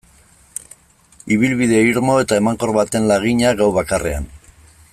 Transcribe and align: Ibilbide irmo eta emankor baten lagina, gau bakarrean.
Ibilbide 1.35 1.83
irmo 1.89 2.15
eta 2.23 2.39
emankor 2.43 2.73
baten 2.79 3.07
lagina, 3.13 3.53
gau 3.61 3.69
bakarrean. 3.77 4.31